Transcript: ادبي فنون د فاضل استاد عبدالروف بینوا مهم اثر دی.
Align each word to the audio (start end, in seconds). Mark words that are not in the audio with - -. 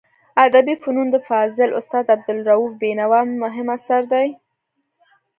ادبي 0.45 0.73
فنون 0.81 1.07
د 1.11 1.15
فاضل 1.27 1.69
استاد 1.79 2.05
عبدالروف 2.15 2.71
بینوا 2.81 3.21
مهم 3.43 3.67
اثر 3.77 4.01
دی. 4.13 4.27